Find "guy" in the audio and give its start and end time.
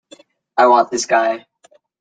1.05-1.45